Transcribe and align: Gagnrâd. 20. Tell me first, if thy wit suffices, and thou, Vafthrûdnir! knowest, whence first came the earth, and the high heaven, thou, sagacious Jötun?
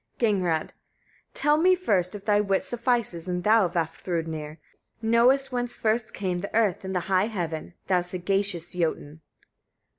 Gagnrâd. 0.17 0.71
20. 1.35 1.35
Tell 1.35 1.57
me 1.57 1.75
first, 1.75 2.15
if 2.15 2.25
thy 2.25 2.41
wit 2.41 2.65
suffices, 2.65 3.29
and 3.29 3.43
thou, 3.43 3.67
Vafthrûdnir! 3.67 4.57
knowest, 4.99 5.51
whence 5.51 5.77
first 5.77 6.11
came 6.11 6.39
the 6.39 6.55
earth, 6.55 6.83
and 6.83 6.95
the 6.95 7.01
high 7.01 7.27
heaven, 7.27 7.75
thou, 7.85 8.01
sagacious 8.01 8.73
Jötun? 8.75 9.19